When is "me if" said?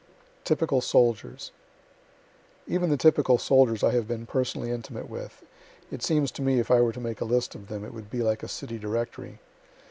6.41-6.71